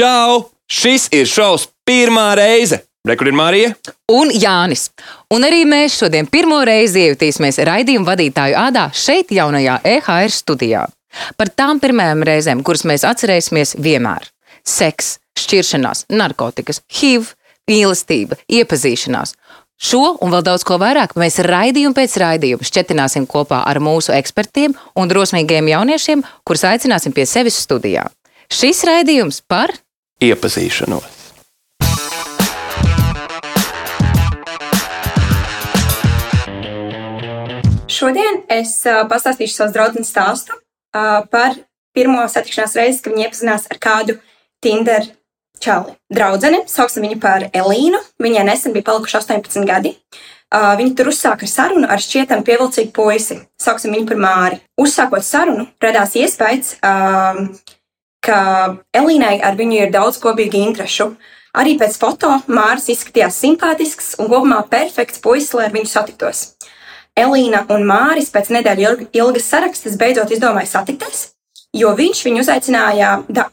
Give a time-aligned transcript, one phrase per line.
[0.00, 0.46] Čau!
[0.64, 2.78] Šis ir šovs pirmā reize!
[3.04, 3.72] Rekur ir Marija.
[4.08, 4.86] un Jānis.
[5.28, 10.86] Un arī mēs šodien pirmo reizi iejutīsimies raidījumu vadītāju ādā šeit, jaunajā EHR studijā.
[11.36, 14.30] Par tām pirmajām reizēm, kuras mēs atcerēsimies vienmēr-
[14.78, 17.34] seks, šķiršanās, narkotikas, HIV,
[17.68, 19.34] mīlestība, iepazīšanās.
[19.76, 24.74] Šo un vēl daudz ko vairāk mēs raidījumu pēc raidījuma šķetināsim kopā ar mūsu ekspertiem
[24.96, 28.08] un drosmīgiem jauniešiem, kurus aicināsim pie sevis studijā.
[28.50, 29.70] Šis raidījums par
[30.20, 31.20] Iepazīšanos.
[37.88, 41.56] Šodien es uh, pastāstīšu savus draugus stāstu uh, par
[41.96, 44.18] pirmo satikšanās reizi, kad viņi iepazinās ar kādu
[44.60, 45.08] Tinder
[45.60, 45.96] čali.
[46.12, 48.00] Draudzene, sauksim viņu par Elīnu.
[48.20, 49.96] Viņai nesen bija palikuši 18 gadi.
[50.50, 53.40] Uh, viņa tur uzsāka sarunu ar šķietami pievilcīgu puisi.
[53.60, 54.62] Sauksim viņu par Māri.
[54.80, 57.44] Uzsākot sarunu, radās iespējas, uh,
[58.24, 58.40] ka
[58.96, 61.14] Elīnai ar viņu ir daudz kopīgu interešu.
[61.60, 66.44] Arī pēc foto Māris izskatījās simpātisks un kopumā perfekts puisis, lai ar viņu satiktos.
[67.18, 71.32] Elīna un Māris pēc nedēļas ilg ilgas sarakstes beidzot izdomāja satikties,
[71.74, 73.10] jo viņš viņu uzaicināja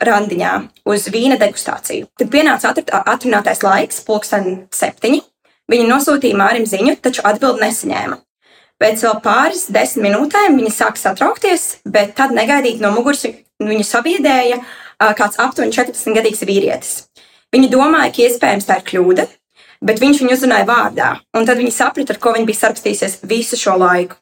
[0.09, 0.53] randiņā
[0.85, 2.11] uz vīna degustāciju.
[2.19, 5.23] Tad pienāca atr- atrunātais laiks, pulksten septiņi.
[5.67, 8.21] Viņa nosūtīja Mārim ziņu, taču atbildi nesaņēma.
[8.77, 13.25] Pēc vēl pāris desmit minūtēm viņa sāka satraukties, bet tad negaidīti no muguras
[13.63, 16.93] viņu sabiedēja ā, kāds aptuveni 14 gadīgs vīrietis.
[17.53, 19.27] Viņa domāja, ka iespējams tā ir kļūda,
[19.87, 23.59] bet viņš viņu uzrunāja vārdā, un tad viņa saprata, ar ko viņa bija sarakstījusies visu
[23.59, 24.19] šo laiku.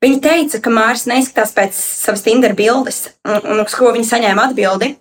[0.00, 4.46] Viņa teica, ka Mārcis neizskatās pēc savas Tinder bildes, un, un uz ko viņa saņēma
[4.48, 4.94] atbildi,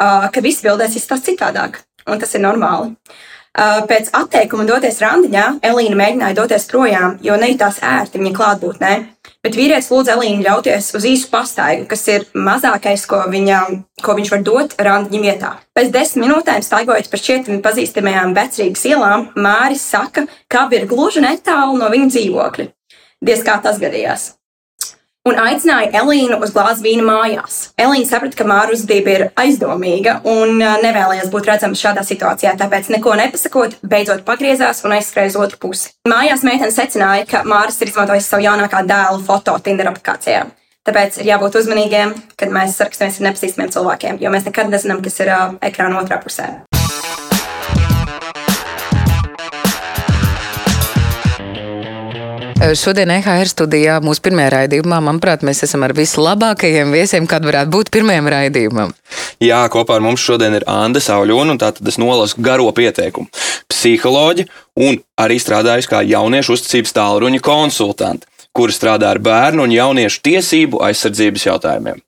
[0.00, 1.78] ka visi bildēs izskatās citādāk,
[2.10, 2.96] un tas ir normāli.
[3.90, 8.92] Pēc atteikuma doties randiņā, Elīna mēģināja doties projām, jo nejūtās ērti viņa klātbūtnē.
[9.40, 13.60] Bet vīrietis lūdza Elīnu ļauties uz īsu pastaigu, kas ir mazākais, ko, viņa,
[14.04, 15.52] ko viņš var dot randiņa vietā.
[15.72, 21.24] Pēc desmit minūtēm, staigājot pa šķietami pazīstamajām vecrīgas ielām, Māris saka, ka abi ir gluži
[21.24, 22.68] netālu no viņa dzīvokļa.
[23.24, 24.34] Diez kā tas gadījās.
[25.28, 27.56] Un aicināja Elīnu uz glāzi vīna mājās.
[27.76, 32.88] Elīna saprata, ka Māra uzvedība ir aizdomīga un ā, nevēlējās būt redzama šādā situācijā, tāpēc
[32.94, 35.92] neko nepasakot, beidzot pagriezās un aizskrēja uz otru pusi.
[36.08, 40.46] Mājās meitene secināja, ka Māris ir izmantojis savu jaunākā dēla foto Tinder aplikācijā.
[40.88, 45.20] Tāpēc ir jābūt uzmanīgiem, kad mēs sarakstāmies ar nepazīstamiem cilvēkiem, jo mēs nekad nezinām, kas
[45.20, 46.54] ir ā, ekrāna otrā pusē.
[52.60, 57.90] Šodien EHR studijā mūsu pirmajā raidījumā, manuprāt, mēs esam ar vislabākajiem viesiem, kāda varētu būt
[57.94, 58.92] pirmajam raidījumam.
[59.40, 63.32] Jā, kopā ar mums šodien ir Anna Sauļona, un tātad es nolasu garo pieteikumu.
[63.72, 64.44] Psiholoģi
[64.84, 70.84] un arī strādājusi kā jauniešu uzticības tālruņa konsultanti, kuri strādā ar bērnu un jauniešu tiesību
[70.84, 72.04] aizsardzības jautājumiem.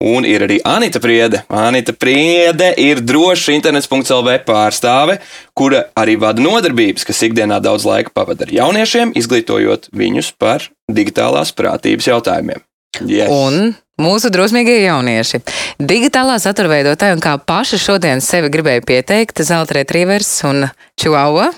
[0.00, 1.42] Un ir arī Anita Priede.
[1.52, 5.18] Anita Priede ir droša internets.lv pārstāve,
[5.52, 11.52] kura arī vada nodarbības, kas ikdienā daudz laika pavada ar jauniešiem, izglītojot viņus par digitālās
[11.52, 12.64] prātības jautājumiem.
[13.04, 13.28] Yes.
[13.28, 15.44] Un mūsu drosmīgie jaunieši.
[15.78, 21.50] Digitālā satura veidotāji un kā paši šodien sevi gribēja pieteikt, Zelta Retrievers un Čuava.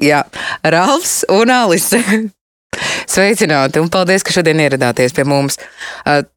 [0.00, 0.24] Jā,
[0.64, 2.00] Ralfs un Alise.
[3.12, 5.58] Sveicināti un paldies, ka šodien ieradāties pie mums.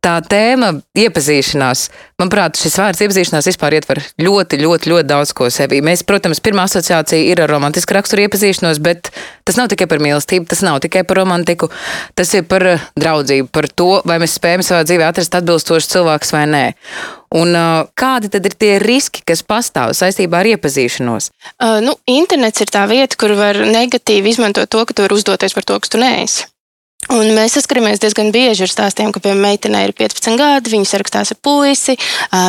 [0.04, 1.86] Tā tēma iepazīšanās.
[2.20, 5.82] Manuprāt, šis vārds iepazīšanās vispār ietver ļoti, ļoti, ļoti daudz ko sevī.
[5.86, 9.12] Mēs, protams, pirmā asociācija ir ar romantisku raksturu iepazīšanos, bet
[9.48, 11.72] tas nav tikai par mīlestību, tas nav tikai par romantiku,
[12.16, 12.68] tas ir par
[13.00, 16.66] draudzību, par to, vai mēs spējam savā dzīvē atrast atbilstošu cilvēku vai nē.
[17.36, 17.52] Un,
[18.00, 21.32] kādi tad ir tie riski, kas pastāv saistībā ar iepazīšanos?
[21.60, 25.58] Uh, nu, internets ir tā vieta, kur var negatīvi izmantot to, ka tu vari uzdoties
[25.58, 26.48] par to, kas tu neesi.
[27.14, 31.36] Un mēs saskaramies diezgan bieži ar stāstiem, ka, piemēram, meitenei ir 15 gadi, viņa sarakstās
[31.36, 31.94] ar puisi.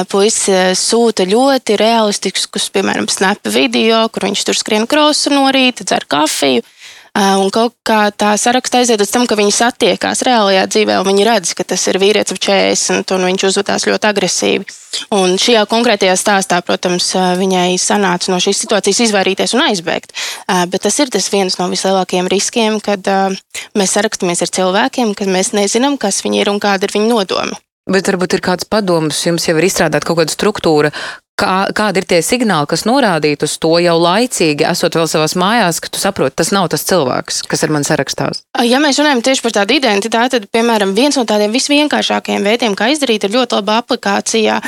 [0.08, 6.08] Puisis sūta ļoti realistiskus, piemēram, snapa video, kur viņš tur skrien krosu no rīta, dzer
[6.08, 6.64] kafiju.
[7.16, 11.06] Uh, Un kaut kā tā saraksta aiziet līdz tam, ka viņi satiekās reālajā dzīvē, un
[11.08, 14.66] viņi redz, ka tas ir vīrietis ap 40, un viņš uzvedās ļoti agresīvi.
[15.16, 20.12] Un šajā konkrētajā stāstā, protams, uh, viņai sanāca no šīs situācijas izvairīties un aizbēgt.
[20.44, 23.08] Uh, Bet tas ir tas viens no vislielākajiem riskiem, kad
[23.76, 27.56] mēs sarakstamies ar cilvēkiem, kad mēs nezinām, kas viņi ir un kāda ir viņu nodomi.
[27.86, 30.90] Bet varbūt ir kāds padoms, jums jau ir izstrādāta kaut kāda struktūra,
[31.40, 35.80] kā, kādi ir tie signāli, kas norādītu uz to jau laicīgi, esot vēl savās mājās,
[35.82, 38.44] ka tu saproti, tas nav tas cilvēks, kas ir man sarakstās.
[38.64, 42.90] Ja mēs runājam tieši par tādu identitāti, tad, piemēram, viens no tādiem visvienkāršākajiem veidiem, kā
[42.94, 44.60] izdarīt, ir ļoti laba aplikācija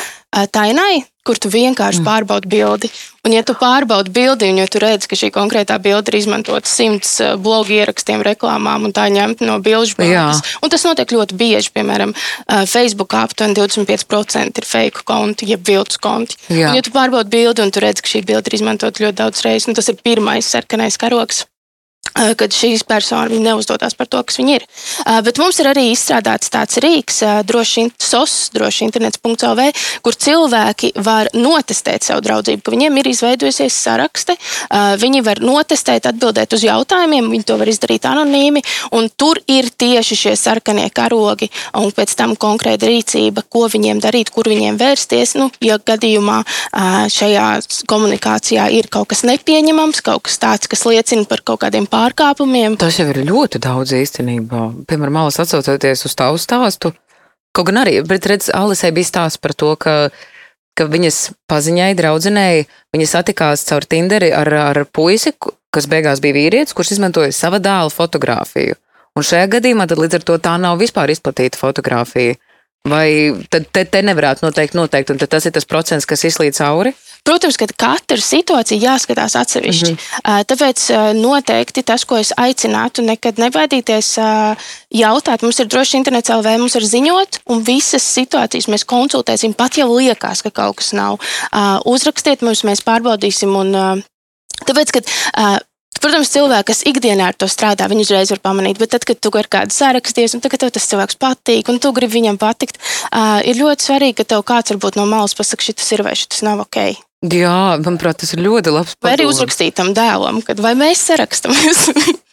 [0.52, 2.08] Tainai, kur tu vienkārši mm.
[2.08, 2.90] pārbaudi bildi.
[3.26, 6.70] Un, ja tu pārbaudi bildi, un ja tu redz, ka šī konkrētā bilde ir izmantota
[6.70, 11.36] simts uh, blogu ierakstiem, reklāmām, un tā ņemta no bilžu bankas, un tas notiek ļoti
[11.36, 16.40] bieži, piemēram, uh, Facebook aptuveni 25% ir fake konti, jeb viltus konti.
[16.48, 16.72] Jā.
[16.72, 19.44] Un, ja tu pārbaudi bildi, un tu redz, ka šī bilde ir izmantota ļoti daudz
[19.44, 21.44] reizes, nu, tas ir pirmais sarkanais karoks
[22.38, 24.64] kad šīs personas neuzdodas par to, kas viņi ir.
[25.24, 29.68] Bet mums ir arī izstrādāts tāds rīks, droši SOS, droši internets.lv,
[30.04, 34.36] kur cilvēki var notestēt savu draudzību, ka viņiem ir izveidojusies sarakste.
[35.02, 38.64] Viņi var notestēt, atbildēt uz jautājumiem, viņi to var izdarīt anonīmi,
[38.98, 44.32] un tur ir tieši šie sarkanie karogi, un pēc tam konkrēta rīcība, ko viņiem darīt,
[44.34, 45.36] kur viņiem vērsties.
[45.38, 46.40] Nu, ja gadījumā
[47.12, 47.46] šajā
[47.90, 52.76] komunikācijā ir kaut kas nepieņemams, kaut kas tāds, kas liecina par kaut kādiem pārējiem, pārkāpumiem.
[52.78, 54.86] Tas jau ir ļoti daudz īstenībā.
[54.88, 56.92] Piemēram, Malas atsaucoties uz tavu stāstu.
[57.52, 60.10] Kaut gan arī, bet redz, Alisai bija stāsts par to, ka,
[60.76, 65.32] ka viņas paziņai, draudzenei, viņa satikās caur Tinderi ar, ar puisi,
[65.74, 68.76] kas beigās bija vīrietis, kurš izmantoja sava dēla fotografiju.
[69.16, 72.36] Un šajā gadījumā tad līdz ar to tā nav vispār izplatīta fotografija.
[72.88, 76.94] Vai tad te, te nevarētu noteikt, noteikt, un tas ir tas procents, kas izlīd cauri?
[77.24, 79.90] Protams, ka katra situācija jāskatās atsevišķi.
[79.92, 80.44] Mm -hmm.
[80.50, 80.84] Tāpēc
[81.18, 84.16] noteikti tas, ko es aicinātu, nekad nebaidīties
[84.94, 85.42] jautāt.
[85.42, 89.54] Mums ir droši internets LV, mums ir ziņot, un visas situācijas mēs konsultēsim.
[89.54, 91.18] Pat ja liekas, ka kaut kas nav,
[91.84, 93.56] uzrakstiet mums, mēs pārbaudīsim.
[93.56, 94.02] Un,
[94.58, 95.04] Tāpēc, kad
[95.98, 99.32] Protams, cilvēki, kas ikdienā ar to strādā, viņi uzreiz var pamanīt, bet tad, kad tu
[99.34, 102.78] ar kādu saraksties, un tagad tev tas cilvēks patīk, un tu gribi viņam patikt,
[103.08, 106.44] uh, ir ļoti svarīgi, ka tev kāds varbūt no malas pasakā, šis ir vai šis
[106.46, 107.07] nav ok.
[107.26, 108.94] Jā, manuprāt, tas ir ļoti labs.
[108.94, 109.08] Padomu.
[109.08, 111.88] Vai arī uzrakstītam dēlam, kad vai mēs sarakstāmies.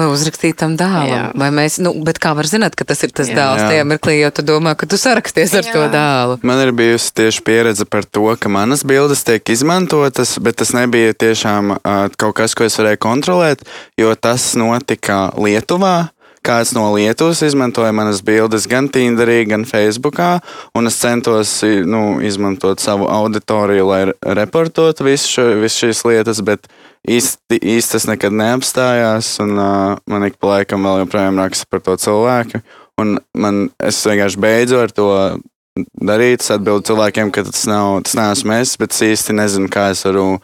[0.00, 1.10] Vai uzrakstītam dēlam?
[1.10, 1.24] Jā.
[1.36, 3.34] Vai mēs, nu, bet kā var zināt, ka tas ir tas jā.
[3.36, 3.66] dēls?
[3.68, 5.74] Tajā mirklī jau tu domā, ka tu saraksties ar jā.
[5.74, 6.38] to dēlu.
[6.48, 11.12] Man ir bijusi tieši pieredze par to, ka manas bildes tiek izmantotas, bet tas nebija
[11.20, 13.66] tiešām uh, kaut kas, ko es varēju kontrolēt,
[14.00, 15.98] jo tas notika Lietuvā.
[16.40, 20.38] Kāds no Lietuvas izmantoja manas bildes gan Tinderī, gan Facebookā,
[20.88, 21.52] es centos
[21.84, 24.00] nu, izmantot savu auditoriju, lai
[24.38, 26.64] reportotu visu, visu šīs lietas, bet
[27.04, 31.84] īsti, īsti tas nekad neapstājās, un uh, man ik pa laikam vēl joprojām raksta par
[31.84, 32.62] to cilvēku,
[33.00, 35.12] un man, es vienkārši beidzu ar to
[36.00, 39.90] darīt, es atbildu cilvēkiem, ka tas nav, tas neesmu es, bet es īsti nezinu, kā
[39.92, 40.38] es varu,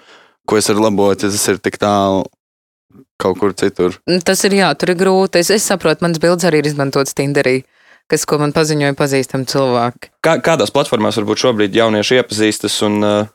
[0.45, 2.27] ko es varu labot, ja tas ir tik tālu
[3.21, 3.97] kaut kur citur.
[4.09, 5.43] Nu, tas ir jā, tur ir grūti.
[5.43, 7.61] Es, es saprotu, mans bildes arī ir izmantots Tinderī.
[8.07, 10.13] Kas, ko man paziņoja pazīstami cilvēki.
[10.23, 13.31] Kā, kādās platformās varbūt šobrīd jaunieši iepazīstas un uh,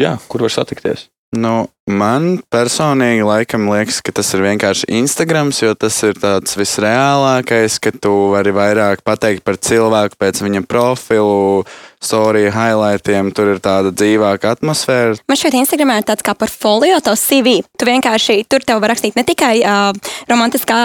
[0.00, 1.10] jā, kur var satikties?
[1.36, 7.78] Nu, man personīgi laikam liekas, ka tas ir vienkārši Instagram, jo tas ir tāds visreālākais,
[7.82, 11.64] ka tu vari vairāk pateikt par cilvēku pēc viņa profilu,
[12.02, 13.30] storiju, highlightiem.
[13.34, 15.18] Tur ir tāda dzīvāka atmosfēra.
[15.30, 17.60] Man šķiet, Instagramā ir tāds kā portfolio, tavs CV.
[17.78, 19.90] Tu vienkārši tur tev var rakstīt ne tikai uh,
[20.30, 20.78] romantiskā,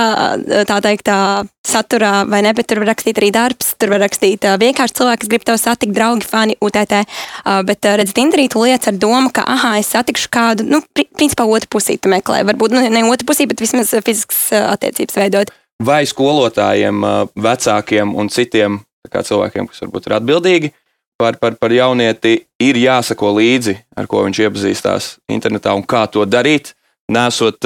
[0.69, 4.45] tā teikt, uh, saturā, vai ne, bet tur var rakstīt arī darbs, tur var rakstīt
[4.47, 6.95] uh, vienkārši cilvēki, kas grib tevi satikt, draugi, fani, UTT.
[7.01, 10.81] Uh, bet, uh, redz, Tinderī tu lietas ar domu, ka, ah, es satikšu kādu, nu,
[11.05, 12.41] principā otru pusīti meklē.
[12.47, 15.53] Varbūt nu, ne otru pusīti, bet vismaz fiziskas attiecības veidot.
[15.83, 17.05] Vai skolotājiem,
[17.37, 20.71] vecākiem un citiem cilvēkiem, kas varbūt ir atbildīgi
[21.17, 26.25] par, par, par jaunieti, ir jāsako līdzi, ar ko viņš iepazīstās internetā un kā to
[26.25, 26.73] darīt,
[27.11, 27.65] nesot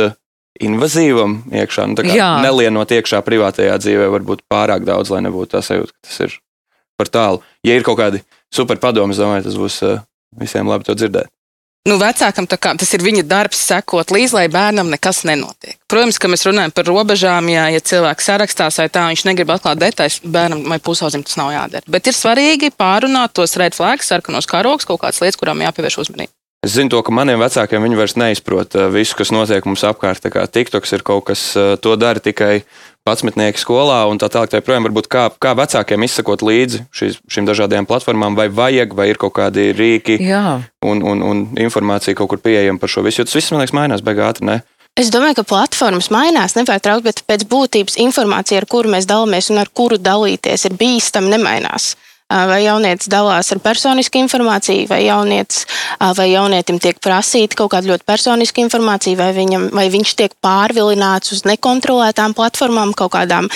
[0.61, 2.05] invazīvam iekšā, nu,
[2.43, 6.37] nelienot iekšā privātajā dzīvē, varbūt pārāk daudz, lai nebūtu tā sajūta, ka tas ir
[6.99, 7.43] par tālu.
[7.65, 8.21] Ja ir kaut kādi
[8.53, 9.79] super padomi, es domāju, tas būs
[10.39, 11.31] visiem labi to dzirdēt.
[11.89, 15.79] Nu, vecākam kā, tas ir viņa darbs, sekot līdzi, lai bērnam nekas nenotiek.
[15.89, 19.81] Protams, ka mēs runājam par robežām, ja, ja cilvēks sarakstās vai tā, viņš negrib atklāt
[19.81, 21.89] detaļas, bērnam vai pusaudzim tas nav jādara.
[21.89, 26.35] Bet ir svarīgi pārunāt tos red flags, sarkanos karogus, kaut kādas lietas, kurām jāpievērš uzmanība.
[26.61, 30.27] Es zinu, to, ka maniem vecākiem viņi vairs neizprot eh, visu, kas notiek mums apkārt.
[30.29, 32.61] TikToks ir kaut kas, eh, to dara tikai
[33.01, 34.51] patsmetnieki skolā un tā tālāk.
[34.53, 39.09] Tā projām varbūt kā, kā vecākiem izsakot līdzi šīs, šīm dažādajām platformām, vai vajag, vai
[39.09, 40.19] ir kaut kādi rīki
[40.85, 43.23] un, un, un informācija kaut kur pieejama par šo visu.
[43.23, 44.49] Jo tas viss, man liekas, mainās beigās ātri.
[44.51, 44.59] Ne?
[45.01, 49.63] Es domāju, ka platformas mainās nepārtraukti, bet pēc būtības informācija, ar kuru mēs dalāmies un
[49.63, 51.95] ar kuru dalīties, ir bīstama, nemainās
[52.49, 55.65] vai jaunietis dalās ar personisku informāciju, vai, jaunietis,
[56.17, 61.35] vai jaunietim tiek prasīta kaut kāda ļoti personiska informācija, vai, viņam, vai viņš tiek pārvilināts
[61.35, 63.49] uz nekontrolētām platformām, kaut kādām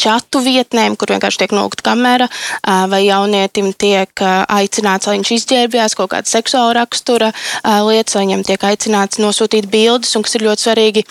[0.00, 2.28] čatu vietnēm, kur vienkārši tiek nokļūta kamera,
[2.90, 7.32] vai jaunietim tiek aicināts, lai viņš izģērbjās kaut kāda seksuāla rakstura
[7.86, 11.06] lietas, vai viņam tiek aicināts nosūtīt bildes, un kas ir ļoti svarīgi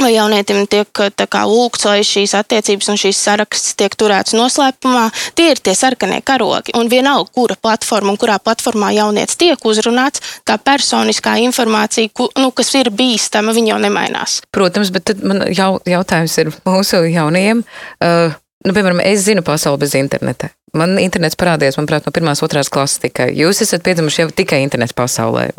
[0.00, 5.06] vai jaunietim tiek kā lūgts, lai šīs attiecības un šīs saraksts tiek turēts noslēpumā.
[5.38, 6.74] Tie ir tie sarkanie karogi.
[6.78, 12.50] Un vienalga, kura platforma un kurā platformā jaunietis tiek uzrunāts, tā personiskā informācija, ku, nu,
[12.56, 14.38] kas ir bīstama, viņa jau nemainās.
[14.54, 17.64] Protams, bet tad man jau, jautājums ir mūsu jaunajiem.
[18.02, 18.34] Uh,
[18.66, 20.50] nu, piemēram, es zinu pasauli bez interneta.
[20.74, 23.28] Man internets parādījās, manuprāt, no pirmās, otrās klases tikai.
[23.38, 25.52] Jūs esat piedzimuši jau tikai internets pasaulē.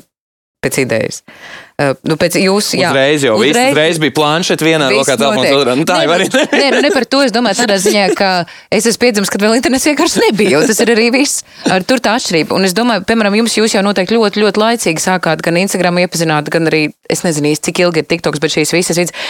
[0.66, 1.22] Pēc idejas.
[1.24, 3.58] Uh, nu, pēc jūsu, jā, Uzreiz jau viss.
[3.60, 5.74] Uzreiz bija planšeta vienā rokā, telefons otrā.
[5.76, 6.28] Nu, tā jau arī.
[6.32, 7.20] nu, Nē, nu, ne par to.
[7.26, 8.30] Es domāju, tādā ziņā, ka
[8.72, 10.62] es esmu piedzimis, kad vēl internets vienkārši nebija.
[10.70, 11.44] Tas ir arī viss.
[11.72, 12.56] Ar tur tā atšķirība.
[12.56, 16.52] Un es domāju, piemēram, jums jūs jau noteikti ļoti, ļoti laicīgi sākāt gan Instagram iepazināt,
[16.54, 19.28] gan arī, es nezinu īsti, cik ilgi ir TikToks, bet šīs visas vidas.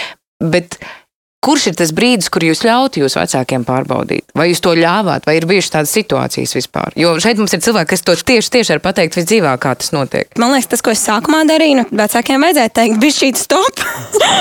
[0.54, 0.78] Bet
[1.44, 4.24] kurš ir tas brīdis, kur jūs ļaut jūs vecākiem pārbaudīt?
[4.36, 6.96] Vai jūs to ļāvāt, vai ir bijušas tādas situācijas vispār?
[6.98, 10.30] Jo šeit mums ir cilvēki, kas to tieši, tieši var pateikt visdzīvāk, kā tas notiek.
[10.42, 13.84] Man liekas, tas, ko es sākumā darīju, nu, vecākiem vajadzēja teikt, bija šī stop.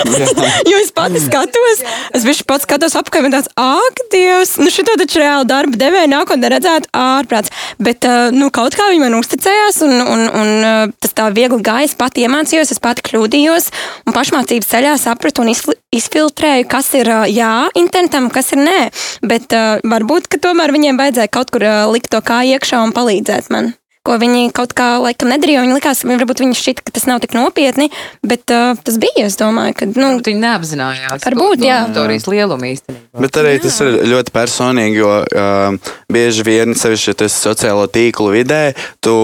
[0.71, 1.83] jo es pati skatos,
[2.17, 6.09] es biju pats skatos apkārt, un tāds, ak, Dievs, nu šito taču reāli darba devēja
[6.09, 7.53] nākotnē redzētu ārprāts.
[7.81, 11.61] Bet, uh, nu, kaut kā viņi man uzticējās, un, un, un uh, tas tā viegli
[11.65, 13.69] gāja, es pati iemācījos, es pati kļūdījos,
[14.07, 18.81] un pašmācības ceļā sapratu un izfil- izfiltrēju, kas ir uh, jā internetam, kas ir nē.
[19.25, 22.95] Bet uh, varbūt, ka tomēr viņiem vajadzēja kaut kur uh, likt to kā iekšā un
[22.95, 23.73] palīdzēt man
[24.05, 25.63] ko viņi kaut kā laikam nedarīja.
[25.65, 27.89] Viņi likās, varbūt viņi šķita, ka tas nav tik nopietni,
[28.25, 29.25] bet uh, tas bija.
[29.25, 31.25] Es domāju, ka nu, Viņi neapzinājās.
[31.25, 31.81] Varbūt, jā.
[31.87, 33.25] Autorijas lielumu īstenībā.
[33.25, 37.87] Bet arī tas ir ļoti personīgi, jo uh, bieži vien, sevišķi, ja tu esi sociālo
[37.89, 38.63] tīklu vidē,
[39.03, 39.15] tu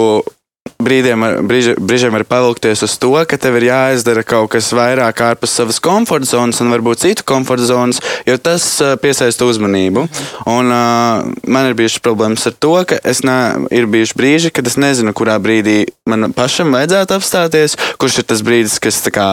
[0.85, 5.23] brīdiem, ar- brīži, brīžiem var pavilkties uz to, ka tev ir jāizdara kaut kas vairāk
[5.25, 10.07] ārpus savas komforta zonas un varbūt citu komforta zonas, jo tas uh, piesaista uzmanību.
[10.49, 13.39] Un, uh, man ir bijušas problēmas ar to, ka ne,
[13.71, 18.45] ir bijuši brīži, kad es nezinu, kurā brīdī man pašam vajadzētu apstāties, kurš ir tas
[18.45, 19.27] brīdis, kas tā kā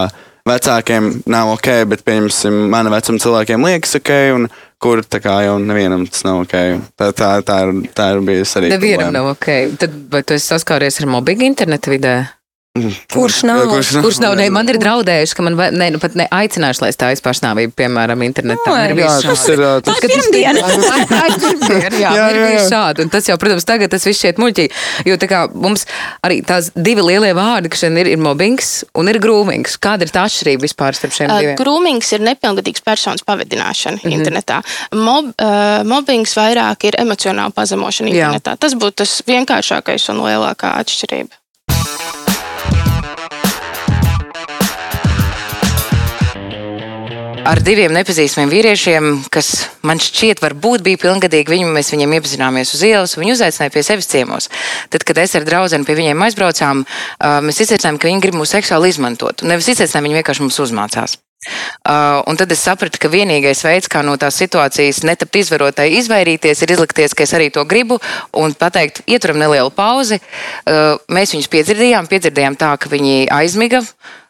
[0.49, 4.49] vecākiem nav ok, bet, pieņemsim, mana vecuma cilvēkiem liekas ok, un
[4.83, 6.57] kur tā kā jau nevienam tas nav ok.
[6.99, 8.73] Tā, tā, tā, ir, tā ir bijusi arī.
[8.75, 9.17] Nevienam problēma.
[9.19, 9.79] nav ok.
[9.85, 12.17] Tad, vai tu esi saskāries ar mobbingu interneta vidē?
[13.13, 13.63] Kurš nav?
[13.73, 14.03] Kurš nav?
[14.07, 16.89] Kurš nav, ne, man ir draudējuši, ka man vai- ne, nu, pat ne aicināšu, lai
[16.93, 18.71] es tā izpašnāvību, piemēram, internetā.
[18.73, 19.61] Oi, Ir Jā, tas ir.
[19.61, 19.99] uh, Tas.
[19.99, 22.65] Tā ir pirmdiena, jā, Jā, jā, ir jā, jā.
[22.71, 23.05] šādi.
[23.05, 24.71] Un tas jau, protams, tagad tas viss šķiet muļķīgi.
[25.09, 25.85] Jo tā kā mums
[26.27, 29.79] arī tās divi lielie vārdi, kas šodien ir, ir mobbings un ir grūmings.
[29.83, 31.57] Kāda ir tā atšķirība vispār starp šiem Uh, diviem?
[31.61, 34.17] Grūmings ir nepilngadīgs personas pavadināšana mm -hmm.
[34.19, 34.63] internetā.
[34.95, 38.15] Mob, uh, mobbings vairāk ir emocionāla pazemošana Jā.
[38.33, 38.57] internetā.
[38.59, 41.31] Tas būtu tas vienkāršākais un lielākā atšķirība.
[47.49, 51.55] Ar diviem nepazīstamiem vīriešiem, kas man šķiet, varbūt bija pilngadīgi.
[51.55, 54.51] Viņu, mēs viņiem iepazināmies uz ielas, un viņi uzaicināja pie sevis ciemos.
[54.93, 56.85] Tad, kad es ar draugu pie viņiem aizbraucām,
[57.47, 59.47] mēs izteicām, ka viņi grib mūs seksuāli izmantot.
[59.49, 61.17] Nevis izteicām, viņi vienkārši mums uzmācās.
[61.87, 66.65] Uh, un tad es sapratu, ka vienīgais veids, kā no tās situācijas netapt izvarotai izvairīties,
[66.65, 68.01] ir izlikties, ka es arī to gribu
[68.37, 70.19] un pateikt, ieturam nelielu pauzi.
[70.19, 73.85] Uh, mēs viņus piedzirdījām, piedzirdījām tā, ka viņi aizmiga.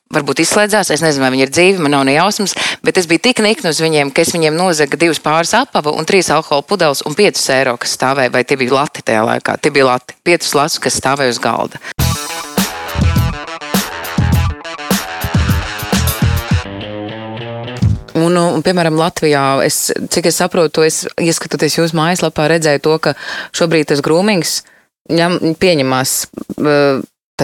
[0.09, 3.21] Varbūt izslēdzās, es nezinu, vai viņi ir dzīvi, man nav ne jausmas, bet es biju
[3.27, 7.03] tik nikni uz viņiem, ka es viņiem nozaga divas pāris apavu un trīs alkohola pudeles
[7.05, 9.59] un piecus eiro, kas stāvēja, vai tie bija lati tajā laikā.
[9.61, 11.77] Tie bija lati, piecus latus, kas stāvēja uz galda.
[18.17, 23.15] Un, un, piemēram, Latvijā, es, cik es saprotu, es ieskatoties jūsu mājaslapā, redzēju to, ka
[23.53, 24.63] šobrīd tas grūmings
[25.13, 26.19] ņem, pieņemās
[26.57, 26.81] tā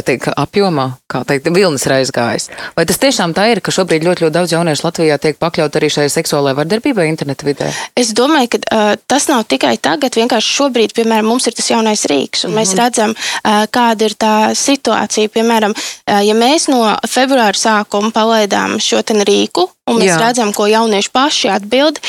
[0.03, 2.49] teikt, apjomā, kā teikt, vilnis ir aizgājis.
[2.77, 5.91] Vai tas tiešām tā ir, ka šobrīd ļoti, ļoti daudz jauniešu Latvijā tiek pakļaut arī
[5.93, 7.71] šai seksuālajai vardarbībai interneta vidē?
[7.99, 12.07] Es domāju, ka uh, tas nav tikai tagad, vienkārši šobrīd, piemēram, mums ir tas jaunais
[12.11, 12.61] rīks, un mm -hmm.
[12.61, 15.29] mēs redzam, uh, kāda ir tā situācija.
[15.35, 20.19] Piemēram, uh, ja mēs no februāra sākuma palaidām šo rīku, un mēs Jā.
[20.21, 22.01] Redzam, ko jaunieši paši atbild,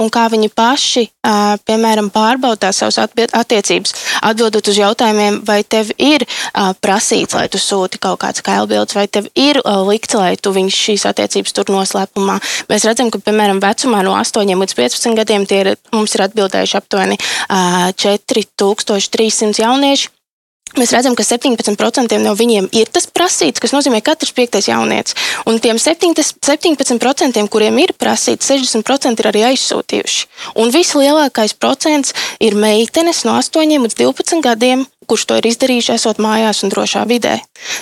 [0.00, 1.04] un kā viņi paši,
[1.66, 3.94] piemēram, pārbauda savas attiecības,
[4.26, 6.26] atbildot uz jautājumiem, vai tev ir
[6.82, 11.06] prasīts, lai tu sūti kaut kāds kailbildes, vai tev ir likts, lai tu viņus šīs
[11.10, 12.38] attiecības tur noslēpumā.
[12.70, 16.78] Mēs redzam, ka, piemēram, vecumā no 8 līdz 15 gadiem tie ir, mums ir atbildējuši
[16.78, 20.15] aptuveni uh, 4300 jaunieši.
[20.74, 25.14] Mēs redzam, ka 17% no viņiem ir tas prasīts, kas nozīmē katrs piektais jaunietis.
[25.48, 30.26] Un tiem 70 17%, kuriem ir prasīts, 60% ir arī aizsūtījuši.
[30.60, 36.20] Un vislielākais procents ir meitenes no 8 līdz 12 gadiem, kurš to ir izdarījuši, esot
[36.22, 37.38] mājās un drošā vidē.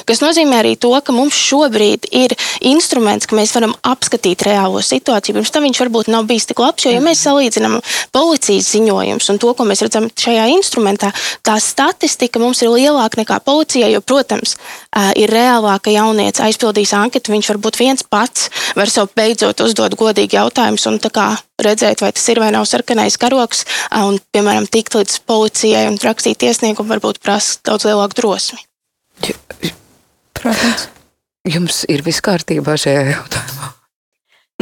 [0.06, 5.38] kas nozīmē arī to, ka mums šobrīd ir instruments, ka mēs varam apskatīt reālo situāciju.
[5.38, 7.80] Pirms tam viņš varbūt nav bijis tik labs, jo, ja mēs salīdzinām
[8.14, 11.10] policijas ziņojumus un to, ko mēs redzam šajā instrumentā,
[11.42, 14.56] tā statistika mums ir lielāka nekā policijai, jo, protams,
[15.18, 18.48] ir reālāk, ka jaunieci aizpildīs anketu, viņš varbūt viens pats
[18.78, 21.00] var sev beidzot uzdot godīgi jautājumus un
[21.64, 23.64] redzēt, vai tas ir vai nav sarkanais karoks,
[24.04, 28.60] un, piemēram, tikt līdz policijai un rakstīt iesniegumu, varbūt prasa daudz lielāku drosmi.
[30.34, 30.88] Protams.
[31.44, 33.72] Jums ir viss kārtībā šajā jautājumā.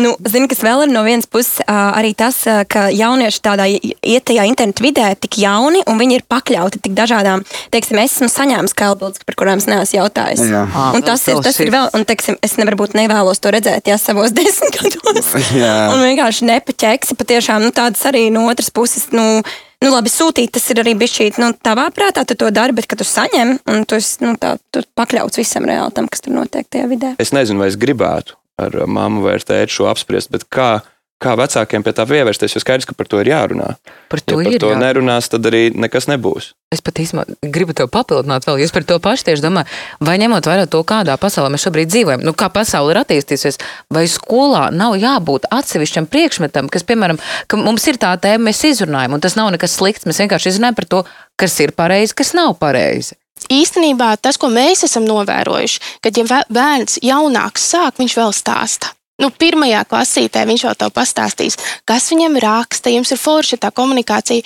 [0.00, 2.38] Nu, zinu, kas vēl ir no vienas puses, arī tas,
[2.72, 7.42] ka jaunieši tādā iet tajā internetu vidē tik jauni, un viņi ir pakļauti tik dažādām,
[7.75, 10.46] teiksim, es esmu saņēmis kalbildes, par kurām es neesmu jautājis.
[10.49, 10.62] Jā.
[10.96, 14.32] Un tas ir, tas ir vēl, un, teiksim, es nevarbūt nevēlos to redzēt, ja savos
[14.38, 15.28] desmit gados.
[15.61, 15.76] Jā.
[15.92, 19.44] Un vienkārši nepaķeksi, patiešām, nu, tādas arī no otras puses, nu,
[19.82, 22.87] Nu, labi, sūtīt tas ir arī bijis šī, nu, tavā prātā, tu to dari, bet,
[22.87, 26.37] kad tu saņem, un tu esi nu, tā, tu pakļauts visam reāli tam, kas tur
[26.37, 27.11] notiek tajā vidē.
[27.18, 30.82] Es nezinu, vai es gribētu ar mammu vai ar tēti šo apspriest, bet kā,
[31.23, 33.75] kā vecākiem pie tā pievērsties, jo skaidrs, ka par to ir jārunā.
[34.12, 34.80] Par to, ja par ir, to jā.
[34.80, 36.50] nerunās, tad arī nekas nebūs.
[36.73, 38.62] Es pat īstenībā gribu to papildināt vēl.
[38.62, 39.73] Jūs par to pašu tieši domājat,
[40.04, 43.61] vai ņemot vērā to, kādā pasaulē mēs šobrīd dzīvojam, nu, kā pasaule ir attīstījusies,
[43.92, 49.16] vai skolā nav jābūt atsevišķam priekšmetam, kas, piemēram, ka mums ir tā tēma, mēs izrunājam,
[49.16, 50.09] un tas nav nekas slikts.
[50.09, 51.02] Mēs vienkārši izrunājam par to,
[51.40, 53.21] kas ir pareizi, kas nav pareizi.
[53.50, 58.92] Īstenībā tas, ko mēs esam novērojuši, kad ja bērns jaunāks sāk, viņš vēl stāsta.
[59.23, 64.43] Nu, pirmajā klasītē viņš jau tev pastāstīs, kas viņam raksta, jums ir forša tā komunikācija.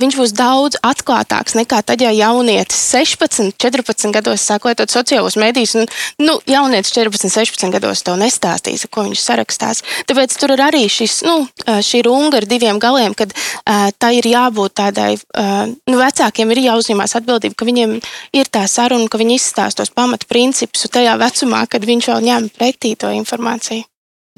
[0.00, 5.76] Viņš būs daudz atklātāks nekā tad, ja jaunietis 16, 14 gados sāk lietot sociālos medijus.
[5.78, 5.86] Un,
[6.24, 9.84] nu, jaunietis 14, 16 gados to nestāstīs, ko viņš sarakstās.
[10.10, 14.26] Tāpēc tur ir arī šis, nu, šī runga ar diviem galiem, kad uh, tā ir
[14.28, 17.98] jābūt tādai, uh, nu, vecākiem ir jāuzņemās atbildība, ka viņiem
[18.38, 22.96] ir tā saruna, ka viņi izstāsta tos pamatprincipus tajā vecumā, kad viņš vēl ņem pretī
[22.98, 23.86] to informāciju.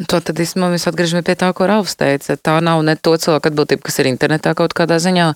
[0.09, 2.39] To tad īstenībā mēs atgriežamies pie tā, ko Rāvs teica.
[2.41, 5.27] Tā nav ne to cilvēku atbildība, kas ir internetā kaut kādā ziņā.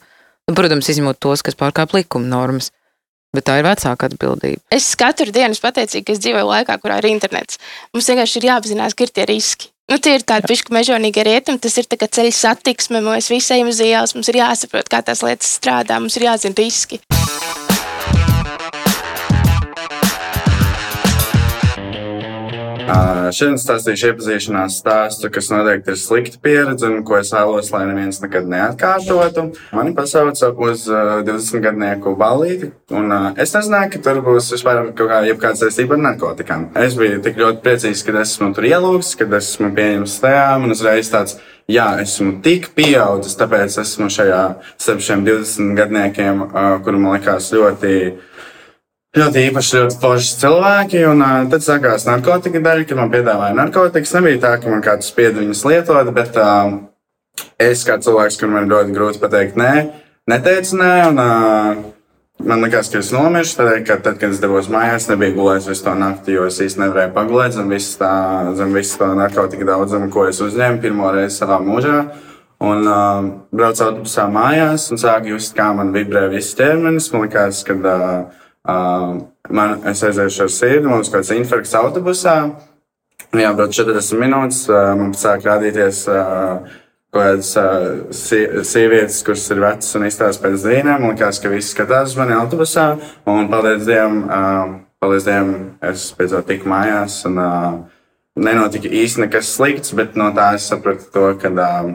[0.49, 2.71] Nu, protams, izņemot tos, kas pārkāp likuma normas.
[3.35, 4.63] Bet tā ir vecāka atbildība.
[4.73, 7.59] Es katru dienu esmu pateicīga, ka es dzīvoju laikā, kurā ir internets.
[7.93, 9.73] Mums vienkārši ir jāapzinās, ka ir tie riski.
[9.91, 13.83] Nu, tie ir tādi pišķi mežonīgi rietumi, tas ir ceļu satiksme, mēs visi ejam uz
[13.85, 17.03] ielas, mums ir jāsaprot, kā tās lietas strādā, mums ir jāzina riski.
[22.85, 28.21] Šodien stāstīšu iepazīšanās stāstu, kas noteikti ir slikta pieredze un ko es vēlos, lai neviens
[28.23, 29.47] nekad neatkārtotu.
[29.77, 35.11] Mani pasauca uz uh, 20 gadnieku balīti, un es nezināju, ka tur būs vispār kaut
[35.13, 36.69] kā, jebkāda saistība ar narkotikām.
[36.85, 41.13] Es biju tik ļoti priecīgs, ka esmu tur ielūgts, kad esmu pieņemts tajā, un uzreiz
[41.13, 41.41] tāds.
[41.71, 44.43] Jā, esmu tik pieaudzis, tāpēc esmu šajā
[44.77, 48.31] starp šiem 20 gadniekiem, uh, kuri man likās ļoti uh,
[49.19, 51.03] ļoti īpaši, ļoti forši cilvēki.
[51.11, 54.15] Un uh, tad sākās narkotika daļa, kad man piedāvāja narkotikas.
[54.19, 56.77] Nebija tā, ka man kāds spied viņus lietot, bet uh,
[57.63, 59.75] es kā cilvēks, kuram ir ļoti grūti pateikt nē,
[60.31, 60.95] neteicu nē.
[61.11, 61.91] Un, uh,
[62.45, 65.85] Man liekas, ka es nomiršu, tādēļ, ka tad, kad es devos mājās, nebija gulējis visu
[65.87, 68.11] to nakti, jo es īsti nevarēju pagulēt zem visu, tā,
[68.59, 72.01] zem visu to narkotiku daudzumu, ko es uzņēmu pirmo reizi savā mūžā.
[72.65, 77.09] Un uh, braucu autobusā mājās un sāku just, kā man vibrē viss ķermenis.
[77.15, 79.19] Man liekas, ka uh, Uh,
[79.53, 82.37] man, es aizēju ar sirdi, mums kaut kāds infarkts autobusā.
[83.35, 86.63] Jā, bet 40 minūtes uh, man sāk rādīties uh,
[87.13, 91.03] kaut kādas uh, sievietes, kuras ir vecas un izstāsta pēc zīmēm.
[91.03, 92.87] Man liekas, ka visi skatās uz mani autobusā.
[93.31, 95.53] Un paldies Dievam, uh, paldies Dievam,
[95.85, 97.21] es beidzot tiku mājās.
[97.29, 98.09] Un, uh,
[98.41, 101.53] nenotika īsti nekas slikts, bet no tā es sapratu to, ka.
[101.53, 101.95] Uh,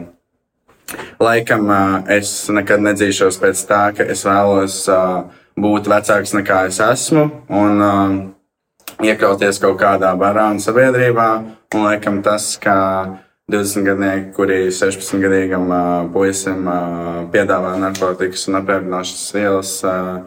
[1.22, 5.28] Laikam uh, es nekad nedzīšos pēc tā, ka es vēlos uh,
[5.60, 8.14] būt vecāks nekā es esmu un um,
[9.04, 11.28] iekļauties kaut kādā barā un sabiedrībā.
[11.74, 12.76] Un laikam tas, ka
[13.50, 15.82] 20 gadnieki, kuri 16 gadīgam uh,
[16.14, 20.24] puisim uh, piedāvā narkotikas un apēdināšanas vielas, uh,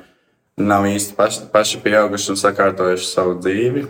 [0.59, 3.85] nav īsti paši, paši pieauguši un sakārtojuši savu dzīvi.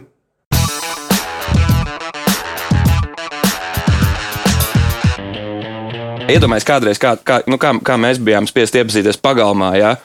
[6.33, 9.73] Iedomājieties, kādreiz, kā, kā, nu, kā, kā mēs bijām spiest iepazīties pagalmā.
[9.75, 9.97] Ja?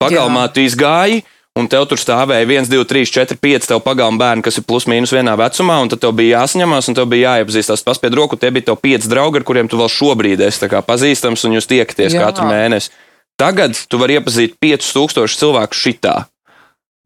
[0.00, 0.52] Pagalmā Jā.
[0.54, 1.20] tu izgāji,
[1.60, 4.86] un tev tur stāvēja 1, 2, 3, 4, 5 tev pagalma bērni, kas ir plus
[4.88, 8.38] mīnus vienā vecumā, un tad tev bija jāsaņemās, un tev bija jāiepazīstās paspied roku.
[8.40, 12.16] Tie bija tev pieci draugi, ar kuriem tu vēl šobrīd esi pazīstams, un jūs tiekaties
[12.16, 12.28] Jā.
[12.28, 12.92] katru mēnesi.
[13.40, 16.16] Tagad tu vari iepazīt 5000 cilvēku šitā.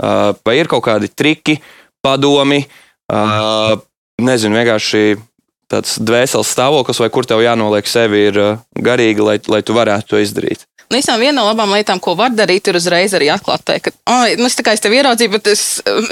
[0.03, 1.61] Uh, vai ir kaut kādi triki,
[2.03, 2.65] padomi,
[3.15, 3.77] uh,
[4.19, 5.15] nezinu, vienkārši
[5.71, 10.11] tāds dvēseles stāvoklis, vai kur tev jānoliek sevi ir uh, garīgi, lai, lai tu varētu
[10.11, 10.67] to izdarīt?
[10.95, 14.19] Nu, īstenībā viena no labām lietām, ko var darīt, ir uzreiz arī atklāt, teikt, ka,
[14.39, 15.65] nu, es tā kā es tevi ieraudzīju, bet es,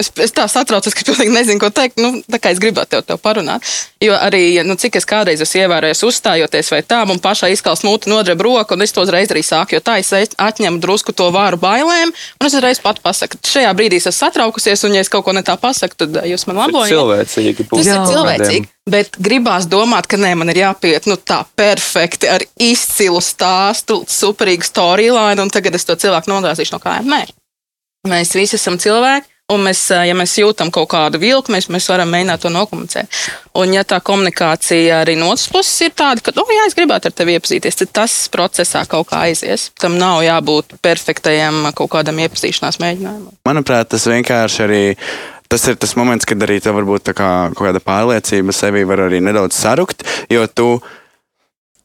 [0.03, 2.03] es, es tā satraucos, ka pilnīgi nezinu, ko teikt.
[2.03, 3.62] Nu, tā kā es gribētu tev, tev parunāt.
[4.03, 8.11] Jo arī, nu, cik es kādreiz esmu ievērojis, uzstājoties vai tā, man pašai izkals mūte
[8.11, 11.62] nodreb roku, un es to uzreiz arī sāku, jo tā es atņemu drusku to vāru
[11.62, 15.29] bailēm, un es uzreiz pat pasaku, šajā brīdī es esmu satraukusies, un ja es kaut
[15.29, 16.90] ko ne tā pasaku, tad jūs man labojat.
[16.90, 17.71] Cilvēcīgi.
[17.71, 18.03] Tas Jā.
[18.03, 18.71] ir cilvēcīgi.
[18.90, 24.66] Bet gribās domāt, ka nē, man ir jāpiet nu, tā perfekti ar izcilu stāstu, superīgu
[24.66, 27.12] storyline, un tagad es to cilvēku nodāzīšu no kājām.
[27.12, 27.21] Nē,
[28.11, 29.29] mēs visi esam cilvēki.
[29.53, 33.18] Un mēs, ja mēs jūtam kaut kādu vilku, mēs, mēs varam mēģināt to nokomunicēt.
[33.59, 37.11] Un, ja tā komunikācija arī no otras puses ir tāda, ka, oh, jā, es gribētu
[37.11, 39.68] ar tevi iepazīties, tad tas procesā kaut kā aizies.
[39.83, 43.35] Tam nav jābūt perfektajam kaut kādam iepazīšanās mēģinājumam.
[43.51, 44.83] Manuprāt, tas vienkārši arī.
[45.52, 49.18] Tas ir tas moments, kad arī tev varbūt kā kaut kāda pārliecība sevi var arī
[49.20, 50.00] nedaudz sarukt,
[50.32, 50.68] jo tu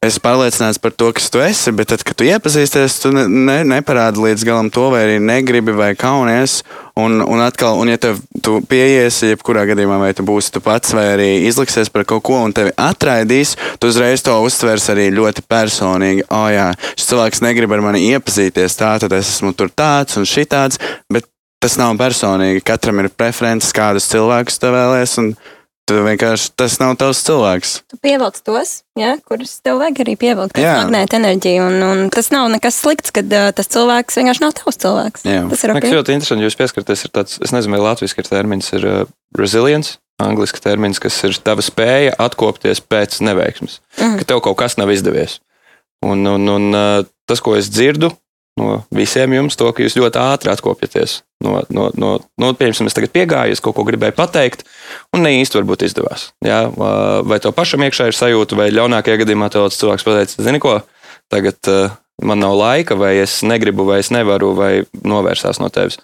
[0.08, 3.58] esi pārliecināts par to, kas tu esi, bet tad, kad tu iepazīsties, tu ne, ne,
[3.68, 6.62] neparādi līdz galam to, vai arī negribi, vai kaunies.
[6.96, 10.96] Un, un atkal, un ja tev tu pieiesi, jebkurā gadījumā, vai tu būsi tu pats,
[10.96, 15.44] vai arī izliksies par kaut ko, un tevi atraidīs, tu uzreiz to uztvers arī ļoti
[15.44, 16.30] personīgi.
[16.30, 20.16] O, oh, jā, šis cilvēks negrib ar mani iepazīties, tā tad es esmu tur tāds
[20.16, 20.80] un šitāds,
[21.12, 21.28] bet
[21.64, 22.64] tas nav personīgi.
[22.66, 25.32] Katram ir preferences, kādus cilvēkus tu vēlēsies, un
[25.88, 27.74] tu vienkārši tas nav tavs cilvēks.
[27.92, 30.60] Tu pievelc tos, ja, kurus tev vajag arī pievilkt.
[30.60, 30.82] Jā.
[30.84, 31.68] Magnēta enerģija.
[31.70, 35.24] Un, un tas nav nekas slikts, kad uh, tas cilvēks vienkārši nav tavs cilvēks.
[35.28, 35.46] Jā.
[35.54, 35.88] Tas ir Man ok.
[35.88, 37.06] liekas, ļoti interesanti, jūs pieskaraties.
[37.08, 39.00] Ir tāds, es nezinu, vai latviešu termins ir uh,
[39.40, 44.18] resilience, angļuiski termins, kas ir tava spēja atkopties pēc neveiksmes, mm.
[44.20, 45.40] ka tev kaut kas nav izdevies.
[46.06, 48.12] Un, un, un uh, tas, ko es dzirdu
[48.58, 51.22] no visiem jums, to, ka jūs ļoti ātri atkopjaties.
[51.46, 54.64] No, no, no, no, piemēram, es tagad piegāju, es kaut ko gribēju pateikt,
[55.14, 56.32] un ne īsti varbūt izdevās.
[56.46, 60.80] Jā, vai tev pašam iekšā ir sajūta, vai ļaunākajā gadījumā tas cilvēks pateica, zini ko,
[61.34, 61.94] tagad uh,
[62.26, 64.72] man nav laika, vai es negribu, vai es nevaru, vai
[65.06, 66.00] novērsās no tevis.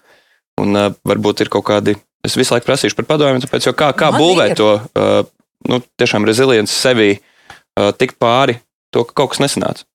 [0.62, 3.90] Un uh, varbūt ir kaut kādi, es visu laiku prasīšu par padomju, tāpēc, jo kā,
[3.98, 4.60] kā Man būvēt ir.
[4.62, 5.24] to, uh,
[5.72, 8.60] nu, tiešām rezilienci sevī, uh, tikt pāri
[8.94, 9.88] to, ka kaut kas nesanāca.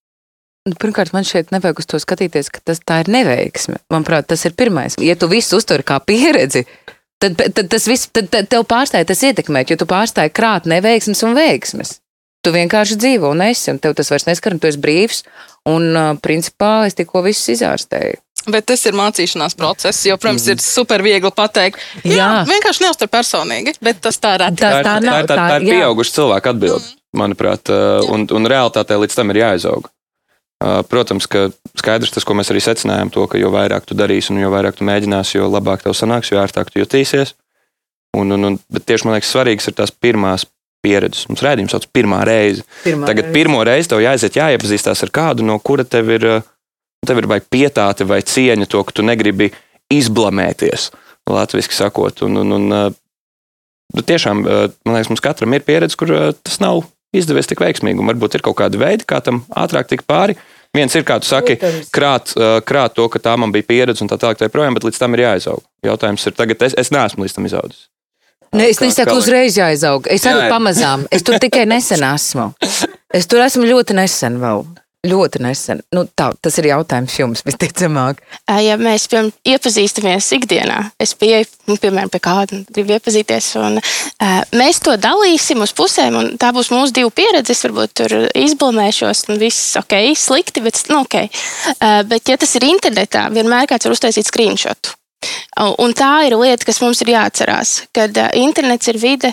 [0.78, 3.78] Pirmkārt, man šeit nevajag uz to skatīties, ka tas tā ir neveiksme.
[3.92, 4.98] Manuprāt, tas ir pirmais.
[5.00, 6.64] Ja tu visu uztver kā pieredzi,
[7.22, 11.22] tad, tad tas viss, tad, tad tev pārstāja tas ietekmēt, jo tu pārstāji krāt neveiksmes
[11.24, 11.94] un veiksmes.
[12.44, 15.22] Tu vienkārši dzīvo un esi, un tev tas vairs neskar, un tu esi brīvs.
[15.68, 18.20] Un, uh, principā, es tikko visu izārstēju.
[18.48, 22.28] Bet tas ir mācīšanās process, jo, protams, ir super viegli pateikt, jā, Jā.
[22.48, 24.62] vienkārši neuztver personīgi, bet tas tā reti.
[24.62, 26.86] Tā- Tā, tā, tā, ir, tā, tā ir pieauguša cilvēka atbilde,
[27.18, 29.90] manuprāt, uh, un, un realitātē līdz tam ir jāizaug.
[30.58, 34.40] Protams, ka skaidrs tas, ko mēs arī secinājām, to, ka jo vairāk tu darīsi un
[34.42, 37.36] jo vairāk tu mēģināsi, jo labāk tev sanāks, jo ērtāk tu jutīsies.
[38.18, 40.48] Un, un, un, bet tieši man liekas, svarīgs ir tās pirmās
[40.82, 41.28] pieredzes.
[41.30, 42.66] Mums rādījums sauc pirmā reize.
[42.82, 43.36] Pirmā Tagad reize.
[43.36, 46.46] pirmo reizi tev jāaiziet, jāiepazīstās ar kādu, no kura tev ir, uh,
[47.06, 49.52] tev ir vai pietāte vai cieņa to, ka tu negribi
[49.94, 50.90] izblamēties,
[51.30, 52.26] latviešu sakot.
[52.26, 52.94] Un, un, un,
[53.94, 56.10] bet tiešām, man liekas, mums katram ir pieredze, kur
[56.42, 56.82] tas nav
[57.16, 58.00] izdevies tik veiksmīgi.
[58.02, 60.36] Un varbūt ir kaut kādi veidi, kā tam ātrāk tikt pāri.
[60.76, 61.56] Viens ir, kā tu saki,
[61.94, 64.84] krāt, uh, krāt to, ka tā man bija pieredze un tā tālāk, tā projām, bet
[64.84, 65.62] līdz tam ir jāizaug.
[65.86, 67.86] Jautājums ir, tagad es, es neesmu līdz tam izaudzis.
[68.52, 70.06] Ne, es nesaku, uzreiz jāizaug.
[70.08, 70.52] Es arī Jā, jā.
[70.52, 71.04] pamazām.
[71.12, 72.52] Es tur tikai nesen esmu.
[73.08, 74.66] Es tur esmu ļoti nesen vēl.
[75.08, 75.80] Ļoti nesen.
[75.94, 78.20] Nu, tā, tas ir jautājums jums, visticamāk.
[78.64, 84.38] Ja mēs piemēram, iepazīstamies ikdienā, es pieeju, nu, piemēram, pie kāda gribu iepazīties, un uh,
[84.58, 87.56] mēs to dalīsim uz pusēm, un tā būs mūsu divu pieredze.
[87.56, 91.20] Es varbūt tur izblamēšos, un viss ok, slikti, bet nu, ok.
[91.78, 94.97] Uh, bet, ja tas ir internetā, vienmēr kāds var uztaisīt screenshotu.
[95.58, 99.32] Un tā ir lieta, kas mums ir jāatcerās, kad internets ir vide,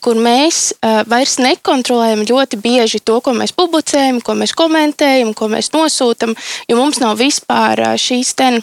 [0.00, 0.70] kur mēs
[1.10, 6.32] vairs nekontrolējam ļoti bieži to, ko mēs publicējam, ko mēs komentējam, ko mēs nosūtām,
[6.70, 8.62] jo mums nav vispār šīs ten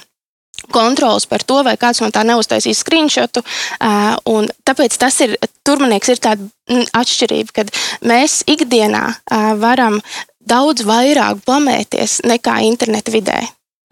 [0.73, 3.43] kontrols par to, vai kāds no tā neuztaisīs screenshotu.
[4.65, 7.73] Tāpēc tas ir, tur man liekas, ir tāda mm, atšķirība, kad
[8.08, 9.04] mēs ikdienā
[9.62, 9.99] varam
[10.45, 13.43] daudz vairāk blamēties nekā interneta vidē.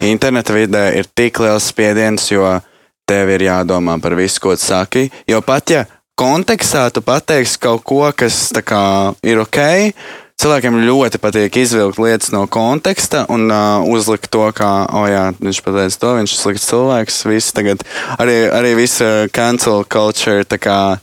[0.02, 2.48] Interneta vidē ir tik liels spiediens, jo
[3.08, 5.10] tev ir jādomā par visu, ko tu saki.
[5.30, 5.86] Jo pat ja
[6.20, 9.60] kontekstā tu pateiksi kaut ko, kas kā, ir ok,
[10.42, 15.64] cilvēkiem ļoti patīk izvilkt lietas no konteksta un uh, uzlikt to, kā, oh, jā, viņš
[15.66, 17.24] pateica to, viņš ir slikts cilvēks.
[17.30, 17.86] Viss tagad
[18.18, 20.46] arī, arī visa cancel culture.
[20.58, 21.00] kā,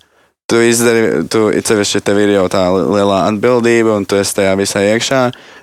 [0.50, 4.80] Tu izdari, tu cevišķi tev ir jau tā lielā atbildība, un tu esi tajā visā
[4.82, 5.20] iekšā.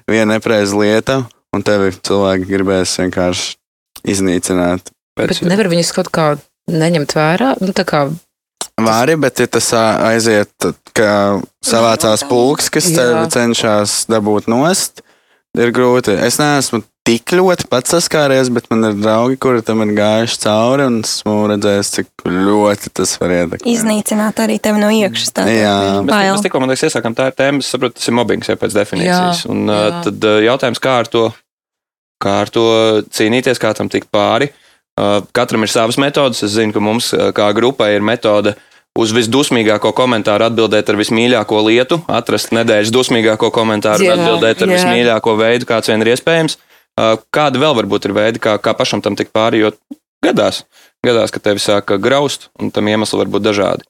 [0.07, 1.17] Viena nepreiza lieta,
[1.57, 3.57] un tevi cilvēki gribēs vienkārši
[4.13, 4.93] iznīcināt.
[5.17, 6.29] Bet nevar viņus kaut kā
[6.69, 7.55] neņemt vērā.
[7.63, 8.07] Nu, tā kā
[8.77, 15.01] Vari, bet ja tas aiziet, tad, ka savācās pulks, kas tevi cenšas dabūt nost,
[15.57, 16.13] ir grūti.
[16.13, 20.85] Es neesmu tik ļoti pats saskāries, bet man ir draugi, kuri tam ir gājuši cauri,
[20.91, 23.65] un esmu redzējis, cik ļoti tas var ietekmēt.
[23.73, 25.33] Iznīcināt arī tevi no iekšas.
[25.33, 25.73] tā Jā.
[26.03, 28.59] tad Mēs, tikko, man liekas, iesākām tā ir tēma, es saprotu, tas ir mobbings jau
[28.61, 29.45] pēc definīcijas.
[29.47, 29.89] Jā, un jā.
[30.05, 31.25] tad jautājums, kā ar to,
[32.21, 32.67] kā ar to
[33.13, 34.49] cīnīties, kā tam tikt pāri.
[34.97, 36.41] Uh, katram ir savas metodas.
[36.45, 38.55] Es zinu, ka mums uh, kā grupai ir metode
[38.97, 44.73] uz visdusmīgāko komentāru atbildēt ar vismīļāko lietu, atrast nedēļas dusmīgāko komentāru Jā, un atbildēt ar
[44.73, 44.79] jā.
[44.79, 46.57] vismīļāko veidu, kāds vien ir iespējams.
[46.97, 49.75] Uh, Kādi vēl varbūt ir veidi, kā, kā pašam tam tikt pāri, jo
[50.25, 50.63] gadās,
[51.05, 53.85] gadās, ka tevi sāk graust, un tam iemesli var būt dažādi.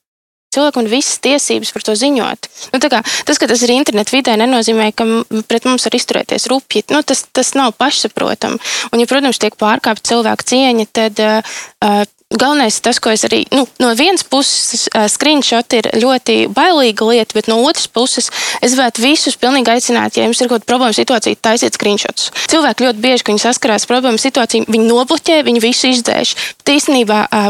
[0.54, 2.50] Cilvēkam ir visas tiesības par to ziņot.
[2.74, 5.06] Nu, kā, tas, ka tas ir internetu vidē, nenozīmē, ka
[5.50, 6.86] pret mums var izturēties rupji.
[6.94, 8.60] Nu, tas, tas nav pašsaprotami.
[8.92, 13.64] Un, ja, protams, tiek pārkāpta cilvēka cieņa, tad uh, galvenais tas, ko es arī nu,
[13.80, 18.28] no vienas puses uh, screenshot ir ļoti bailīga lieta, bet no otras puses
[18.60, 22.28] es gribētu visus pilnīgi aicināt, ja jums ir kaut kāda problēma situācija, taisiet screenshots.
[22.52, 26.34] Cilvēki ļoti bieži, kad viņi saskarās ar problēmu situāciju, viņi nobloķē, viņi visu izdzēš.
[26.60, 27.48] Bet īstenībā uh,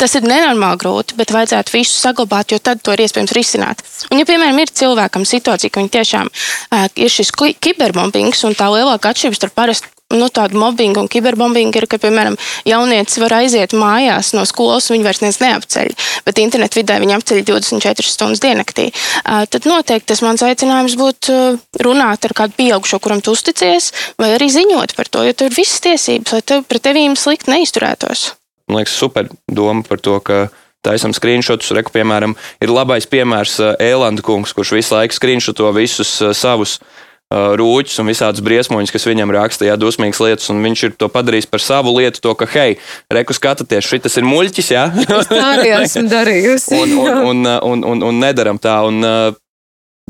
[0.00, 3.82] Tas ir nenormāli grūti, bet vajadzētu visu saglabāt, jo tad to ir iespējams risināt.
[4.08, 8.56] Un, ja, piemēram, ir cilvēkam situācija, ka viņi tiešām uh, ir šis ki- kiberbombings, un
[8.56, 12.36] tā lielākā atšķirība starp parastu nu, tādu mobbingu un kiberbombingu ir, ka, piemēram,
[12.68, 15.92] jaunietis var aiziet mājās no skolas, un viņi vairs neviens neapceļ,
[16.26, 18.88] bet internetu vidē viņi apceļ 24 stundas diennaktī.
[19.22, 21.38] Tad noteikti tas mans aicinājums būtu
[21.84, 25.60] runāt ar kādu pieaugušo, kuram tu uzticies, vai arī ziņot par to, jo tev ir
[25.62, 28.30] visas tiesības, lai tev pret tevīm slikti neizturētos.
[28.70, 30.46] Man liekas, super doma par to, ka
[30.86, 31.74] taisam screenshotus.
[31.76, 37.52] Reku, piemēram, ir labais piemērs Ēlanda kungs, kurš visu laiku screenshoto visus uh, savus uh,
[37.60, 41.64] rūķus un visādus briesmoņus, kas viņam rakstīja dusmīgas lietas, un viņš ir to padarījis par
[41.64, 42.78] savu lietu, to, ka, hei,
[43.12, 44.88] reku skatieties, šis ir muļķis, jā,
[45.28, 46.80] Tā arī esmu darījusi.
[46.80, 48.80] un, un, un, un, un, un nedaram tā.
[48.88, 49.04] Un,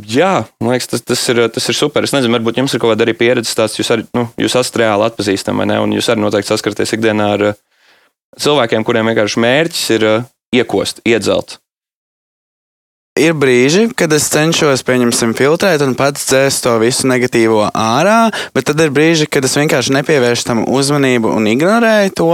[0.08, 2.06] Jā, man liekas, tas, tas, ir, tas ir super.
[2.06, 4.78] Es nezinu, varbūt jums ir kaut kāda arī pieredze, tāds jūs, arī, nu, jūs esat
[4.80, 5.76] reāli atpazīstami, vai ne?
[5.84, 7.58] Un jūs arī noteikti saskaraties ikdienā ar uh,
[8.38, 11.58] cilvēkiem, kuriem vienkārši mērķis ir uh, iekost, iedzelt.
[13.18, 18.68] Ir brīži, kad es cenšos, pieņemsim, filtrēt un pats dzēst to visu negatīvo ārā, bet
[18.70, 22.28] tad ir brīži, kad es vienkārši nepievēršu tam uzmanību un ignorēju to.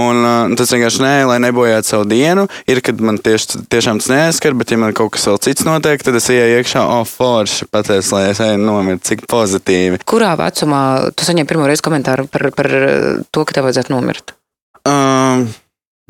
[0.00, 2.46] Un, uh, tas vienkārši nē, lai nebojātu savu dienu.
[2.64, 6.02] Ir, kad man tieši, tiešām tas neaizskar, bet ja man kaut kas vēl cits notiek,
[6.02, 10.00] tad es ieeju iekšā, oh, forši, pateicu, lai es eju nomirt, cik pozitīvi.
[10.08, 12.72] Kurā vecumā tu saņēmi pirmo reizi komentāru par, par
[13.30, 14.34] to, ka tev vajadzētu nomirt?
[14.86, 15.46] Um,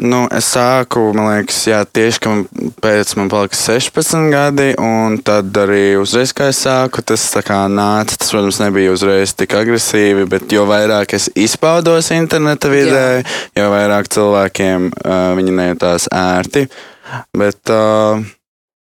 [0.02, 2.42] nu, es sāku, man liekas, jā, tieši man
[2.84, 8.18] pēc man palika 16 gadi, un tad arī uzreiz, kā es sāku, tas kā nāca.
[8.20, 13.06] Tas, protams, nebija uzreiz tik agresīvi, bet jo vairāk es izpaudos interneta vidē,
[13.56, 16.66] jo vairāk cilvēkiem uh, viņi nejūtās ērti.
[17.38, 18.20] Bet, uh,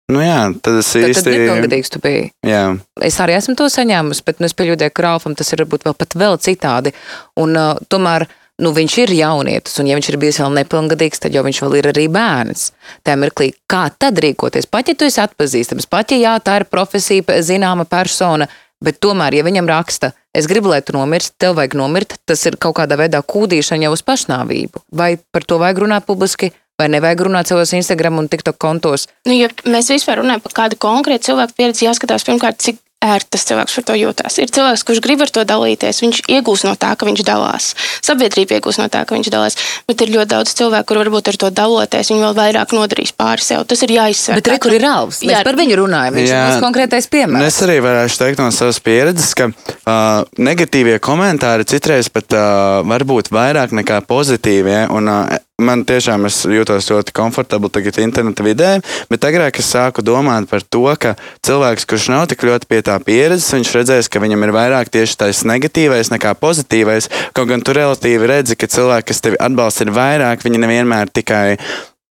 [0.09, 1.33] nu jā, tad es Tad, tad īsti.
[1.37, 2.29] nepilngadīgs tu biji.
[2.47, 2.65] Jā,
[3.03, 5.97] Es arī esmu to saņēmusi, bet nu, es pieļauju, ka Ralfam tas ir varbūt vēl
[5.99, 6.93] pat vēl citādi.
[7.37, 8.25] Un, uh, tomēr
[8.61, 11.77] nu, viņš ir jaunietis, un ja viņš ir bijis vēl nepilngadīgs, tad jau viņš vēl
[11.79, 12.67] ir arī bērns.
[13.05, 14.69] Tā mirklī, kā tad rīkoties?
[14.69, 18.47] Pat ja tu esi atpazīstams, pat ja jā, tā ir profesija, zināma persona,
[18.83, 22.59] bet tomēr, ja viņam raksta, es gribu, lai tu nomirsti, tev vajag nomirt, tas ir
[22.61, 24.85] kaut kādā veidā kūdīšana jau uz pašnāvību.
[24.93, 26.53] Vai par to vajag runāt publiski?
[26.81, 29.05] Vai nevajag runāt savos Instagram un TikTok kontos?
[29.29, 33.45] Nu, ja mēs vispār runājam par kādu konkrētu cilvēku pieredzi, jāskatās pirmkārt, cik ērti tas
[33.49, 34.37] cilvēks par to jūtas.
[34.41, 37.71] Ir cilvēks, kurš grib ar to dalīties, viņš iegūs no tā, ka viņš dalās.
[38.05, 39.57] Sabiedrība iegūs no tā, ka viņš dalās.
[39.89, 43.45] Bet ir ļoti daudz cilvēku, kur varbūt ar to daloties, viņi vēl vairāk nodarīs pāri
[43.45, 43.65] sev.
[43.69, 44.39] Tas ir jāizsver.
[44.39, 45.23] Bet re, kur ir Ralfs?
[45.23, 45.43] Mēs Jā.
[45.47, 46.19] par viņu runājam.
[46.19, 46.43] Viņš ir Jā.
[46.49, 47.47] mūsu konkrētais piemērs.
[47.51, 53.07] Es arī varētu teikt no savas pieredzes, ka uh, negatīvie komentāri citreiz pat uh, var
[53.07, 54.85] būt vairāk nekā pozitīvie.
[54.93, 58.69] Un, uh, man tiešām jūtos ļoti komfortabli tagad interneta vidē,
[59.11, 61.13] bet agrāk es sāku domāt par to, ka
[61.45, 65.19] cilvēks, kurš nav tik ļoti pie tā pieredzes, viņš redzēs, ka viņam ir vairāk tieši
[65.21, 67.09] tas negatīvais nekā pozitīvais.
[67.37, 71.45] Kaut gan tu relatīvi redzi, ka cilvēki, kas tevi atbalsta, ir vairāk, viņi nevienmēr tikai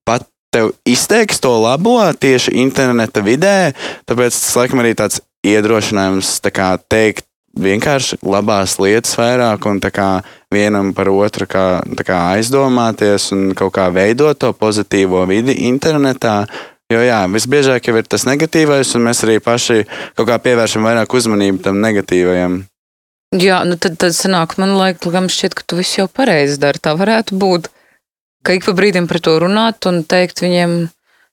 [0.09, 3.73] pat tev izteiks to labo tieši interneta vidē.
[4.11, 10.23] Tāpēc tas laikam arī tāds iedrošinājums tā kā, teikt vienkārši labās lietas vairāk un kā
[10.53, 16.45] vienam par otru kā, kā aizdomāties un kaut kā veidot to pozitīvo vidi internetā.
[16.91, 19.85] Jo jā, visbiežāk jau ir tas negatīvais, un mēs arī paši
[20.19, 22.65] kaut kā pievēršam vairāk uzmanību tam negatīvajam.
[23.31, 26.83] Jā, nu tad, tad sanāk, man laikam šķiet, ka tu viss jau pareizi dari.
[26.83, 27.71] Tā varētu būt.
[28.43, 30.89] Ka ik pa brīdim par to runāt un teikt viņiem,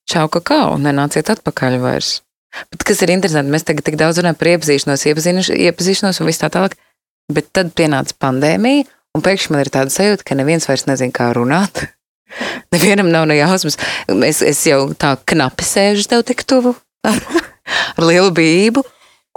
[0.06, 2.20] čau, kakao, nenāciet atpakaļ vairs.
[2.74, 6.42] Bet kas ir interesanti, mēs tagad tik daudz runājam par iepazīšanos, iepazinuš- iepazīšanos un viss
[6.42, 6.78] tā tālāk.
[7.34, 11.30] Bet tad pienāca pandēmija, un pēkšņi man ir tāda sajūta, ka neviens vairs nezina, kā
[11.36, 11.86] runāt.
[12.76, 13.78] Nevienam nav ne jausmas.
[14.28, 16.76] Es, es jau tā knapi sēžu tev tik tuvu
[17.08, 18.84] ar lielu bību.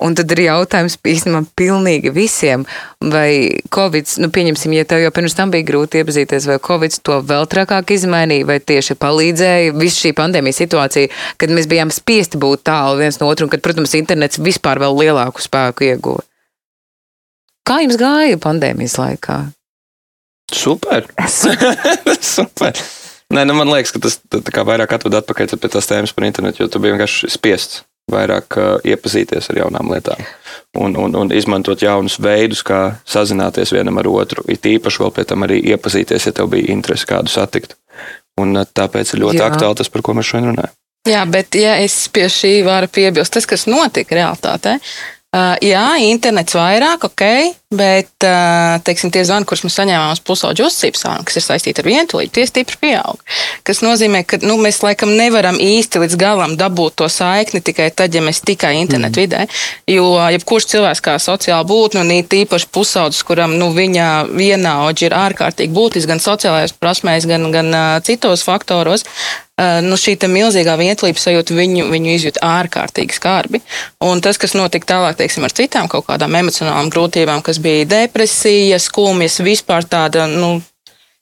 [0.00, 2.62] Un tad ir jautājums īstenībā pilnīgi visiem,
[3.12, 7.18] vai Covid, nu pieņemsim, ja tev jau pirms tam bija grūti iepazīties, vai Covid to
[7.28, 12.64] vēl trakāk izmainīja, vai tieši palīdzēja visu šī pandēmijas situācija, kad mēs bijām spiesti būt
[12.70, 16.24] tālu viens no otra, un kad, protams, internets vispār vēl lielāku spēku ieguva.
[17.68, 19.38] Kā jums gāja pandēmijas laikā?
[20.50, 21.12] Super!
[22.34, 22.80] Super!
[23.30, 24.16] Nē, nu man liekas, ka tas
[24.64, 28.70] vairāk atved atpakaļ pie tās tēmas par internetu, jo tu biji vienkārši spiests vairāk uh,
[28.86, 30.20] iepazīties ar jaunām lietām
[30.78, 34.44] un, un, un izmantot jaunus veidus, kā sazināties vienam ar otru.
[34.48, 37.76] It īpaši vēl pie tam arī iepazīties, ja tev bija interese kādu satikt.
[38.40, 39.48] Un uh, tāpēc ir ļoti Jā.
[39.50, 40.76] aktuāli tas, par ko mēs šodien runājam.
[41.08, 46.56] Jā, bet ja es pie šī varu piebilst, tas, kas notika realitātē, uh, jā, internets
[46.58, 47.24] vairāk, ok,
[47.70, 51.82] bet, uh, teiksim, tie zvani, kurus mēs saņēmām uz pusauģu uzticības sānu, kas ir saistīti
[51.82, 53.20] ar vientulību, tie stipri pieaug.
[53.66, 58.16] Kas nozīmē, ka nu, mēs laikam nevaram īsti līdz galam dabūt to saikni tikai tad,
[58.16, 59.22] ja mēs tikai internetu mm.
[59.22, 59.44] vidē.
[59.86, 65.70] Jo jebkurš cilvēks kā sociāli būtne, un īpaši pusaudzis, kuram nu, viņa vienaudži ir ārkārtīgi
[65.76, 69.50] būtisks gan sociālajās prasmēs, gan, gan uh, citos faktoros, uh,
[69.84, 73.60] nu, šī milzīgā vientulības sajūta viņu, viņu izjūt ārkārtīgi skarbi.
[74.04, 78.78] Un tas, kas notika tālāk, teiksim, ar citām kaut kādām emocionālām grūtībām, kas bija depresija,
[78.82, 80.58] skumjas, vispār tāda, nu,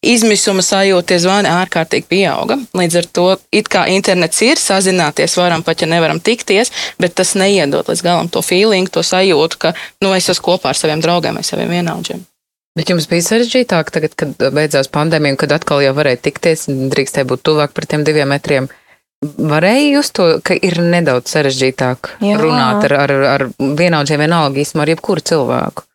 [0.04, 2.58] izmisuma sajūta, tie zvani ārkārtīgi pieauga.
[2.78, 6.72] Līdz ar to it kā internets ir, sazināties varam, pat ja nevaram tikties,
[7.02, 9.74] bet tas neiedod līdz galam to feeling, to sajūtu, ka,
[10.04, 12.24] nu, es esmu kopā ar saviem draugiem vai saviem vienaudžiem.
[12.78, 17.26] Bet jums bija sarežģītāk tagad, kad beidzās pandēmija, kad atkal jau varēja tikties, un drīkstēja
[17.26, 18.68] būt tuvāk par tiem diviem metriem.
[19.24, 22.12] Varēja just to, ka ir nedaudz sarežģītāk.
[22.22, 22.36] Jā.
[22.38, 25.87] runāt ar, ar, ar vienaudžiem, vienalga īstenībā ar jebkuru cilvēku.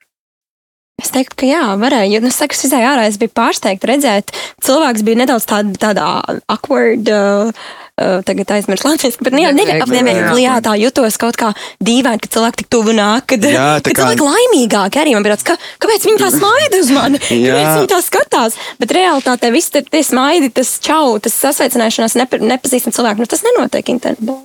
[1.03, 2.15] Es teiktu, ka jā, varēja.
[2.15, 4.31] Jo, nu, es saku, es izēju ārā, es biju pārsteigta redzēt,
[4.63, 6.05] cilvēks bija nedaudz tāda, tāda
[6.47, 7.11] awkward.
[7.11, 7.51] Uh,
[7.93, 10.29] Uh, tagad aizmirsu latviešu, bet nu, jā, nevienmēr jā.
[10.41, 13.27] jā, tā jutos kaut kā dīvaini, ka cilvēki tik tuvu nāk.
[13.29, 16.79] Kad, Jā, kad kā- cilvēki laimīgāki arī man bija tāds, ka, kāpēc viņi tā smaida
[16.81, 17.19] uz mani?
[17.29, 18.57] Kāpēc viņi tā skatās?
[18.81, 23.45] Bet realitātē viss tie, tie smaidi, tas čau, tas sasveicināšanās nepa, nepazīstam cilvēku, nu tas
[23.45, 24.39] nenotiek internetā.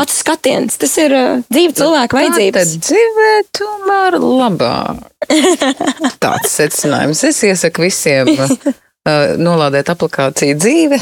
[0.00, 2.72] Acu skatiens, tas ir uh, dzīve cilvēku vajadzības.
[2.78, 5.04] Tad dzīvē tomēr labāk.
[6.24, 7.20] Tāds secinājums.
[7.28, 8.56] Es iesaku visiem uh,
[9.04, 10.98] nolādēt aplikāciju dzīve.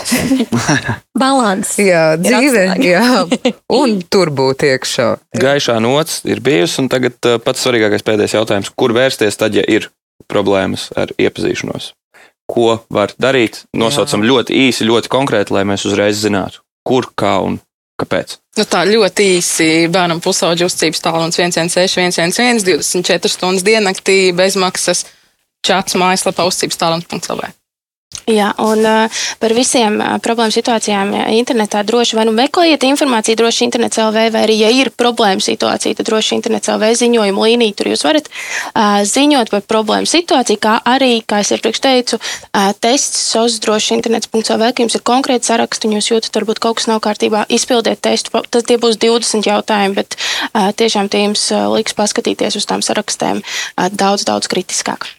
[1.22, 1.74] Balans.
[1.78, 3.24] Jā, dzīve, jā,
[3.80, 5.08] un tur būt iekšā.
[5.38, 9.62] Gaišā nots ir bijusi, un tagad uh, pats svarīgākais pēdējais jautājums, kur vērsties tad, ja
[9.66, 9.90] ir
[10.30, 11.92] problēmas ar iepazīšanos?
[12.50, 13.62] Ko var darīt?
[13.78, 17.60] Nosaucam ļoti īsi, ļoti konkrēti, lai mēs uzreiz zinātu, kur, kā un
[18.02, 18.36] kāpēc.
[18.58, 25.06] Nu, tā ļoti īsi bērnam pusauģu uzticības tālrunis 116, 111, 24 stundas diennaktī bezmaksas
[25.64, 27.52] čats mājaslapā uzticības tālrunis.lv.
[28.30, 33.40] Jā, un uh, par visiem uh, problēmu situācijām jā, internetā droši vai nu meklējiet informāciju
[33.40, 37.74] droši internets LV, vai arī, ja ir problēma situācija, tad droši internets LV ziņojumu līniju.
[37.78, 42.20] Tur jūs varat uh, ziņot par problēmu situāciju, kā arī, kā es iepriekš teicu,
[42.85, 46.88] tests SOS droši internets.lv, ka jums ir konkrēti saraksti un jūs jūtat, varbūt kaut kas
[46.92, 48.44] nav kārtībā, izpildiet testu.
[48.54, 50.16] Tad tie būs 20 jautājumi, bet
[50.78, 53.42] tiešām tie jums liks paskatīties uz tām sarakstēm
[53.90, 55.11] daudz, daudz kritiskāk.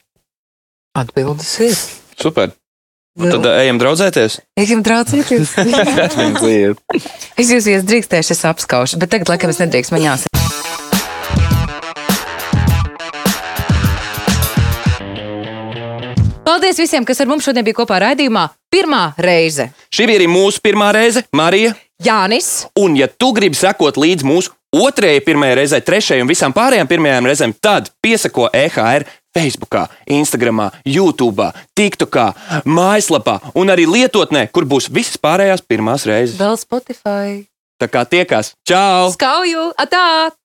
[0.96, 1.80] Atbildes ir.
[2.22, 2.54] Super!
[3.13, 4.39] Un tad ejam draudzēties.
[4.58, 5.52] Ejam draudzēties.
[7.38, 10.30] Es jūs iedrīkstēšu, es apskaušu, bet tagad, laikam, es nedrīkst man jāsaka.
[16.43, 18.47] Paldies visiem, kas ar mums šodien bija kopā raidījumā.
[18.73, 21.76] Pirmā reize Šī bija arī mūsu pirmā reize, Marija.
[22.04, 22.65] Jānis.
[22.82, 27.30] Un, ja tu gribi sekot līdzi mūsu otrajai, pirmajai reizei, trešajai un visām pārējām pirmajām
[27.30, 32.19] reizēm, tad piesako EHR Facebook, Instagram, YouTube, TikTok,
[32.65, 36.38] mājaslapā un arī lietotnē, kur būs visas pārējās pirmās reizes.
[36.39, 37.43] Vēl Spotify.
[37.82, 38.54] Tā kā tiekās!
[38.69, 39.12] Čau!
[39.17, 39.74] Skauju!
[39.82, 40.43] Atā!